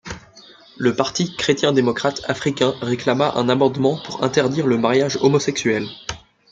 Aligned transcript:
Le 0.79 0.95
Parti 0.95 1.35
chrétien-démocrate 1.37 2.21
africain 2.27 2.73
réclama 2.81 3.35
un 3.35 3.49
amendement 3.49 4.01
pour 4.03 4.23
interdire 4.23 4.65
le 4.65 4.79
mariage 4.79 5.19
homosexuel. 5.21 5.87